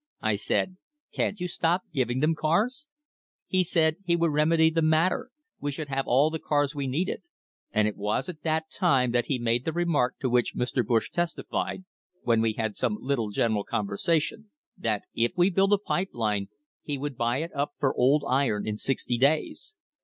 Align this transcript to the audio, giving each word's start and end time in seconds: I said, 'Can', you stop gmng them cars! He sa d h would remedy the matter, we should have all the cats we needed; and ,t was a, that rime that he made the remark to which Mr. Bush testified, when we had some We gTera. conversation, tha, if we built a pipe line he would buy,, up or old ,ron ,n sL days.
I 0.23 0.35
said, 0.35 0.77
'Can', 1.13 1.35
you 1.37 1.47
stop 1.47 1.83
gmng 1.93 2.21
them 2.21 2.33
cars! 2.33 2.87
He 3.45 3.63
sa 3.63 3.91
d 3.91 3.97
h 4.07 4.17
would 4.17 4.31
remedy 4.31 4.71
the 4.71 4.81
matter, 4.81 5.29
we 5.59 5.71
should 5.71 5.89
have 5.89 6.07
all 6.07 6.31
the 6.31 6.39
cats 6.39 6.73
we 6.73 6.87
needed; 6.87 7.21
and 7.71 7.85
,t 7.87 7.93
was 7.95 8.27
a, 8.27 8.33
that 8.41 8.65
rime 8.81 9.11
that 9.11 9.27
he 9.27 9.37
made 9.37 9.63
the 9.63 9.71
remark 9.71 10.17
to 10.21 10.27
which 10.27 10.55
Mr. 10.55 10.83
Bush 10.83 11.11
testified, 11.11 11.83
when 12.23 12.41
we 12.41 12.53
had 12.53 12.75
some 12.75 12.95
We 12.95 13.13
gTera. 13.13 13.63
conversation, 13.65 14.49
tha, 14.75 15.01
if 15.13 15.33
we 15.37 15.51
built 15.51 15.71
a 15.71 15.77
pipe 15.77 16.09
line 16.13 16.47
he 16.81 16.97
would 16.97 17.15
buy,, 17.15 17.43
up 17.53 17.73
or 17.79 17.93
old 17.93 18.23
,ron 18.23 18.65
,n 18.65 18.77
sL 18.77 18.93
days. 19.19 19.75